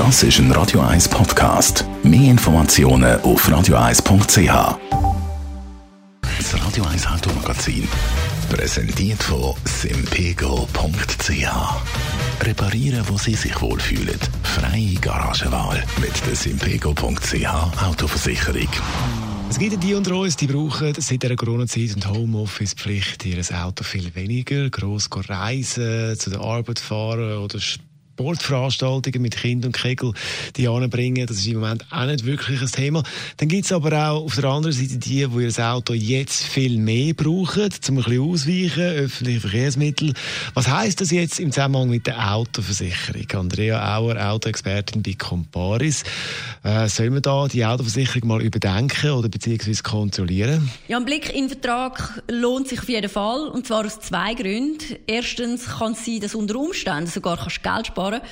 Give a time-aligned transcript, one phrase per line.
[0.00, 1.84] Das ist ein Radio 1 Podcast.
[2.02, 4.78] Mehr Informationen auf radio1.ch.
[6.22, 7.86] Das Radio 1 Automagazin.
[8.48, 11.44] Präsentiert von simpego.ch.
[12.40, 14.18] Reparieren, wo Sie sich wohlfühlen.
[14.42, 18.70] Freie Garagenwahl mit der simpego.ch Autoversicherung.
[19.50, 24.14] Es gibt die unter uns, die brauchen seit der Corona-Zeit und Homeoffice-Pflicht ihr Auto viel
[24.14, 24.70] weniger.
[24.70, 27.58] Gross reisen, zu der Arbeit fahren oder
[28.20, 30.12] Sportveranstaltungen mit Kind und Kegel
[30.56, 31.26] die anbringen.
[31.26, 33.02] Das ist im Moment auch nicht wirklich ein Thema.
[33.38, 36.78] Dann gibt es aber auch auf der anderen Seite die, die ihr Auto jetzt viel
[36.78, 40.12] mehr brauchen, um ein bisschen ausweichen, öffentliche Verkehrsmittel.
[40.54, 43.26] Was heisst das jetzt im Zusammenhang mit der Autoversicherung?
[43.32, 46.04] Andrea Auer, Autoexpertin bei Comparis.
[46.62, 50.70] Äh, sollen wir da die Autoversicherung mal überdenken oder beziehungsweise kontrollieren?
[50.88, 53.48] Ja, ein Blick in den Vertrag lohnt sich auf jeden Fall.
[53.48, 54.96] Und zwar aus zwei Gründen.
[55.06, 58.22] Erstens kann es sein, dass unter Umständen sogar kannst Geld sparen sparen.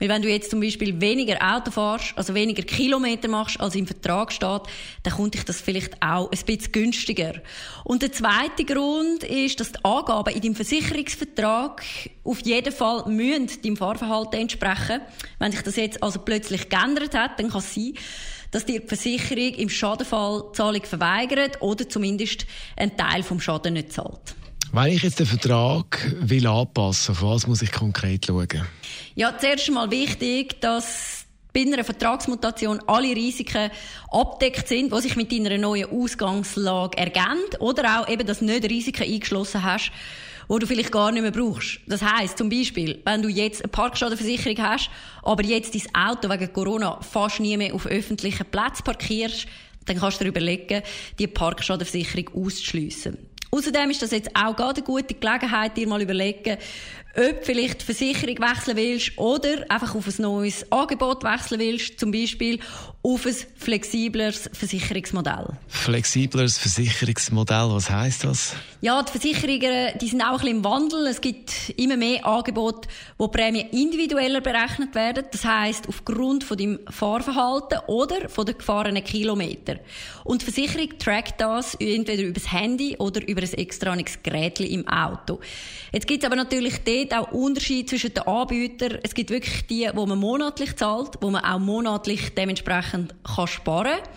[0.00, 3.86] Weil wenn du jetzt zum Beispiel weniger Auto fährst, also weniger Kilometer machst, als im
[3.86, 4.62] Vertrag steht,
[5.02, 7.34] dann kommt dich das vielleicht auch ein bisschen günstiger.
[7.84, 11.82] Und der zweite Grund ist, dass die Angaben in deinem Versicherungsvertrag
[12.24, 15.00] auf jeden Fall müssen deinem Fahrverhalten entsprechen.
[15.38, 17.94] Wenn sich das jetzt also plötzlich geändert hat, dann kann es sein,
[18.50, 23.92] dass dir die Versicherung im Schadenfall Zahlung verweigert oder zumindest einen Teil vom Schaden nicht
[23.92, 24.34] zahlt.
[24.76, 28.66] Wenn ich jetzt den Vertrag will anpassen, auf was muss ich konkret schauen?
[29.14, 33.70] Ja, zuerst einmal wichtig, dass bei einer Vertragsmutation alle Risiken
[34.10, 38.68] abdeckt sind, die sich mit deiner neuen Ausgangslage ergeben oder auch eben, dass du nicht
[38.68, 39.92] Risiken eingeschlossen hast,
[40.48, 41.78] wo du vielleicht gar nicht mehr brauchst.
[41.86, 44.90] Das heißt zum Beispiel, wenn du jetzt eine Parkschadenversicherung hast,
[45.22, 49.46] aber jetzt dein Auto wegen Corona fast nie mehr auf öffentlichen Plätzen parkierst,
[49.84, 50.82] dann kannst du dir überlegen,
[51.20, 53.18] die Parkschadenversicherung auszuschliessen.
[53.54, 56.56] Außerdem ist das jetzt auch gerade eine gute Gelegenheit, dir mal überlegen,
[57.16, 62.10] ob vielleicht die Versicherung wechseln willst oder einfach auf ein neues Angebot wechseln willst, zum
[62.10, 62.58] Beispiel
[63.02, 65.48] auf ein flexibleres Versicherungsmodell.
[65.68, 68.54] Flexibleres Versicherungsmodell, was heißt das?
[68.80, 71.06] Ja, die Versicherungen, die sind auch ein bisschen im Wandel.
[71.06, 72.88] Es gibt immer mehr Angebote,
[73.18, 75.24] wo Prämien individueller berechnet werden.
[75.30, 79.80] Das heißt aufgrund von deinem Fahrverhalten oder von den gefahrenen Kilometern.
[80.24, 84.88] Und die Versicherung trackt das entweder über das Handy oder über ein extra Gerät im
[84.88, 85.40] Auto.
[85.92, 88.98] Jetzt gibt es aber natürlich dort auch Unterschiede zwischen den Anbietern.
[89.02, 93.98] Es gibt wirklich die, wo man monatlich zahlt, wo man auch monatlich dementsprechend kann sparen
[93.98, 94.08] kann.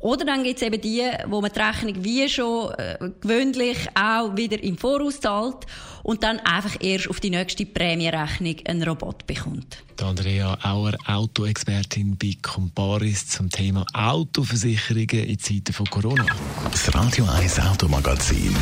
[0.00, 4.36] Oder dann gibt es eben die, wo man die Rechnung wie schon äh, gewöhnlich auch
[4.36, 5.66] wieder im Voraus zahlt
[6.02, 9.78] und dann einfach erst auf die nächste Prämierechnung einen Robot bekommt.
[9.98, 16.26] Die Andrea Auer, Autoexpertin bei Comparis zum Thema Autoversicherungen in Zeiten von Corona.
[16.70, 18.54] Das Radio 1 Automagazin,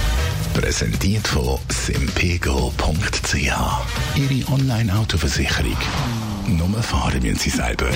[0.55, 3.35] präsentiert von simpego.ch.
[3.35, 5.77] Ihre Online-Autoversicherung.
[6.47, 7.89] Nur fahren müssen Sie selber.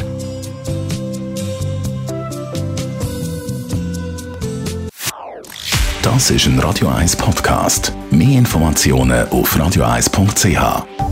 [6.02, 7.92] Das ist ein Radio 1 Podcast.
[8.10, 11.07] Mehr Informationen auf radio1.ch.